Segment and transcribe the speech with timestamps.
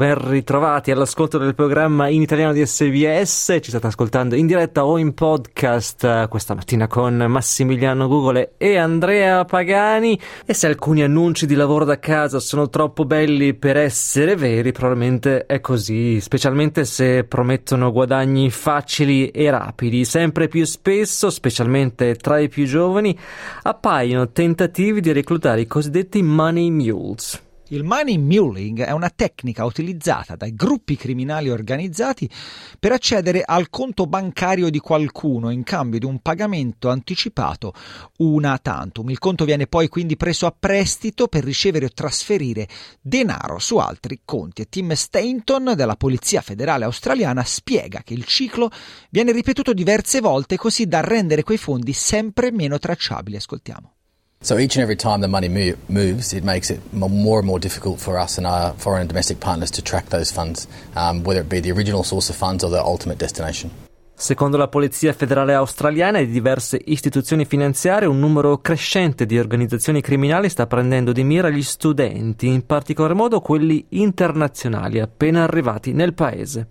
[0.00, 4.96] Ben ritrovati all'ascolto del programma in italiano di SBS, ci state ascoltando in diretta o
[4.96, 10.18] in podcast eh, questa mattina con Massimiliano Gugole e Andrea Pagani.
[10.46, 15.44] E se alcuni annunci di lavoro da casa sono troppo belli per essere veri, probabilmente
[15.44, 22.48] è così, specialmente se promettono guadagni facili e rapidi, sempre più spesso, specialmente tra i
[22.48, 23.14] più giovani,
[23.64, 27.48] appaiono tentativi di reclutare i cosiddetti money mules.
[27.72, 32.28] Il money muling è una tecnica utilizzata dai gruppi criminali organizzati
[32.80, 37.72] per accedere al conto bancario di qualcuno in cambio di un pagamento anticipato
[38.18, 39.08] una tantum.
[39.10, 42.66] Il conto viene poi quindi preso a prestito per ricevere o trasferire
[43.00, 44.68] denaro su altri conti.
[44.68, 48.68] Tim Stainton della Polizia Federale Australiana spiega che il ciclo
[49.10, 53.36] viene ripetuto diverse volte così da rendere quei fondi sempre meno tracciabili.
[53.36, 53.92] Ascoltiamo.
[54.42, 55.50] So each and every time the money
[55.88, 59.38] moves, it makes it more and more difficult for us and our foreign and domestic
[59.38, 62.70] partners to track those funds, um, whether it be the original source of funds or
[62.70, 63.70] the ultimate destination.
[64.14, 70.48] Secondo la Polizia federale australiana e diverse istituzioni finanziarie, un numero crescente di organizzazioni criminali
[70.48, 76.66] sta prendendo di mira gli studenti, in particolar modo quelli internazionali appena arrivati nel paese.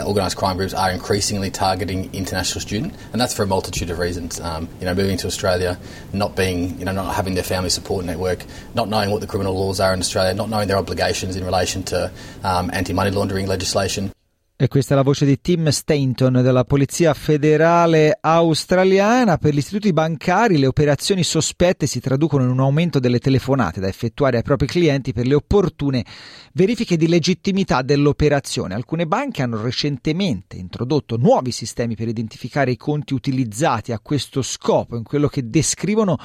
[0.00, 4.40] Organised crime groups are increasingly targeting international students, and that's for a multitude of reasons.
[4.40, 5.78] Um, you know, moving to Australia,
[6.12, 9.54] not being, you know, not having their family support network, not knowing what the criminal
[9.54, 12.10] laws are in Australia, not knowing their obligations in relation to
[12.42, 14.10] um, anti-money laundering legislation.
[14.56, 19.36] E questa è la voce di Tim Stainton della Polizia Federale Australiana.
[19.36, 23.88] Per gli istituti bancari le operazioni sospette si traducono in un aumento delle telefonate da
[23.88, 26.04] effettuare ai propri clienti per le opportune
[26.52, 28.74] verifiche di legittimità dell'operazione.
[28.74, 34.96] Alcune banche hanno recentemente introdotto nuovi sistemi per identificare i conti utilizzati a questo scopo,
[34.96, 36.16] in quello che descrivono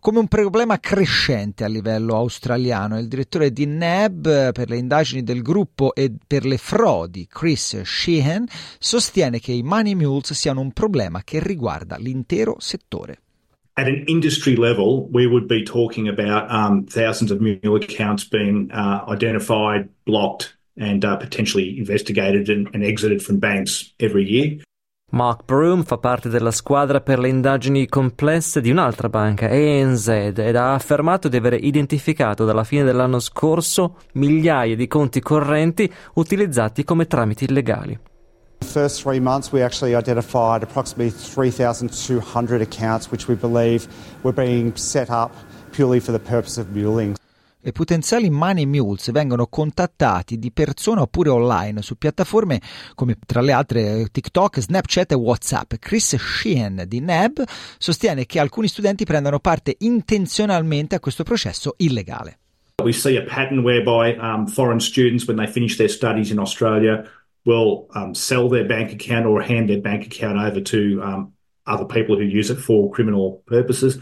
[0.00, 2.98] come un problema crescente a livello australiano.
[2.98, 8.46] Il direttore di NEB per le indagini del gruppo e per le frodi, Chris Sheehan
[8.78, 13.20] sostiene che i money mules siano un problema che riguarda l'intero settore.
[13.74, 18.70] At an industry level, we would be talking about um, thousands of mule accounts being
[18.72, 24.58] uh, identified, blocked, and uh, potentially investigated and, and exited from banks every year.
[25.12, 30.56] Mark Broom fa parte della squadra per le indagini complesse di un'altra banca, ANZ, ed
[30.56, 37.06] ha affermato di aver identificato dalla fine dell'anno scorso migliaia di conti correnti utilizzati come
[37.06, 37.98] tramiti illegali.
[38.58, 43.86] The first three months, we actually identified approximately 3,200 accounts which we believe
[44.22, 45.30] were being set up
[45.70, 47.15] purely for the purpose of muling
[47.66, 52.60] e potenziali money mules vengono contattati di persona oppure online su piattaforme
[52.94, 55.74] come tra le altre TikTok, Snapchat e WhatsApp.
[55.80, 57.42] Chris Sheehan di NEB
[57.76, 62.38] sostiene che alcuni studenti prendano parte intenzionalmente a questo processo illegale.
[62.84, 67.02] We see a pattern whereby um, foreign students, when they finish their studies in Australia,
[67.46, 71.32] will um, sell their bank account or hand their bank account over to um,
[71.66, 73.98] other people who use it for criminal purposes.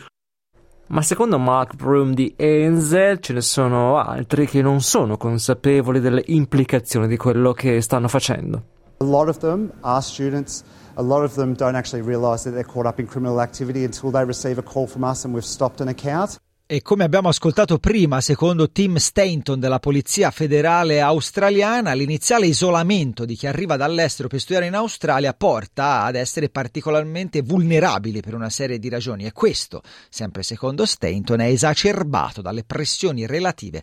[0.95, 6.23] Ma secondo Mark Broom di Enzel ce ne sono altri che non sono consapevoli delle
[6.27, 8.63] implicazioni di quello che stanno facendo.
[8.99, 10.63] A lot of them are students.
[10.95, 14.13] A lot of them don't actually realize that they're caught up in criminal activity until
[14.13, 16.39] they receive a call from us and we've stopped an account.
[16.67, 23.35] E come abbiamo ascoltato prima, secondo Tim Stainton della Polizia Federale Australiana, l'iniziale isolamento di
[23.35, 28.79] chi arriva dall'estero per studiare in Australia porta ad essere particolarmente vulnerabili per una serie
[28.79, 33.83] di ragioni e questo, sempre secondo Stainton, è esacerbato dalle pressioni relative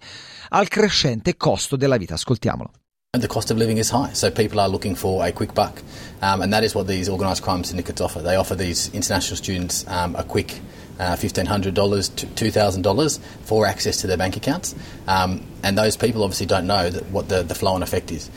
[0.49, 2.15] al crescente costo della vita.
[2.15, 2.71] Ascoltiamolo.
[3.15, 5.83] The cost of living is high, so people are looking for a quick buck,
[6.21, 8.23] um, and that is what these organised crime syndicates offer.
[8.23, 10.59] They offer these international students um, a quick
[11.01, 14.75] uh, $1,500 to $2,000 for access to their bank accounts.
[15.07, 18.29] Um, and those people obviously don't know what the, the flow and effect is.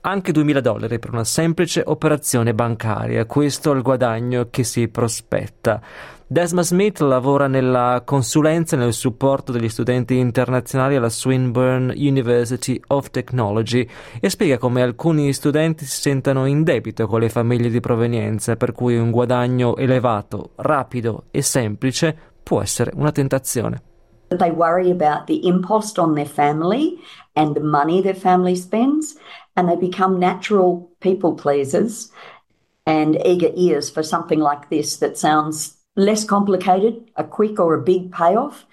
[0.00, 5.80] Anche 2.000 dollari per una semplice operazione bancaria, questo è il guadagno che si prospetta.
[6.30, 13.08] Desma Smith lavora nella consulenza e nel supporto degli studenti internazionali alla Swinburne University of
[13.08, 13.88] Technology
[14.20, 18.72] e spiega come alcuni studenti si sentano in debito con le famiglie di provenienza, per
[18.72, 23.82] cui un guadagno elevato, rapido e semplice può essere una tentazione.
[24.28, 26.98] They worry about the impost on their family
[27.32, 29.16] and the money their family spends,
[29.54, 32.12] and they become natural people pleasers
[32.84, 37.82] and eager ears for something like this that sounds less complicated, a quick or a
[37.82, 38.66] big payoff.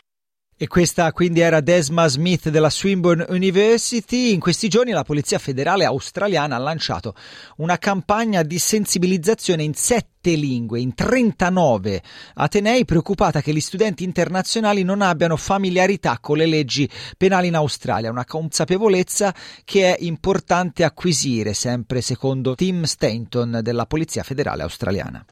[0.57, 4.31] E questa quindi era Desma Smith della Swinburne University.
[4.31, 7.13] In questi giorni la Polizia Federale australiana ha lanciato
[7.57, 12.01] una campagna di sensibilizzazione in sette lingue, in 39
[12.35, 18.09] atenei, preoccupata che gli studenti internazionali non abbiano familiarità con le leggi penali in Australia,
[18.09, 19.35] una consapevolezza
[19.65, 25.25] che è importante acquisire, sempre secondo Tim Stanton della Polizia Federale australiana.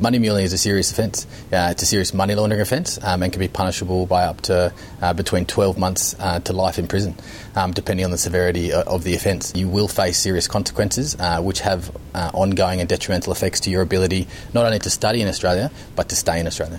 [0.00, 1.26] Money muling is a serious offence.
[1.52, 4.72] Uh, it's a serious money laundering offence um, and can be punishable by up to
[5.02, 7.16] uh, between 12 months uh, to life in prison,
[7.56, 9.52] um, depending on the severity of the offence.
[9.56, 13.82] You will face serious consequences, uh, which have uh, ongoing and detrimental effects to your
[13.82, 16.78] ability not only to study in Australia, but to stay in Australia.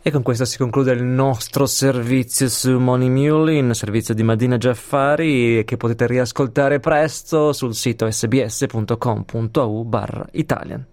[0.00, 5.64] E con questo si conclude il nostro servizio su Money Muling, servizio di Madina Giaffari
[5.64, 10.92] che potete riascoltare presto sul sito sbs.com.au barra Italian.